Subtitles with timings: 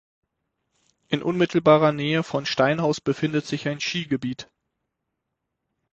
[1.09, 4.49] In unmittelbarer Nähe von Steinhaus befindet sich ein Skigebiet.